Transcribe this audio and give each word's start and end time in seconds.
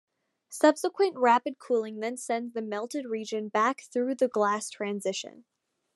Subsequent 0.49 1.15
rapid 1.15 1.59
cooling 1.59 1.99
then 1.99 2.17
sends 2.17 2.55
the 2.55 2.61
melted 2.63 3.05
region 3.05 3.49
back 3.49 3.81
through 3.83 4.15
the 4.15 4.27
glass 4.27 4.67
transition. 4.71 5.45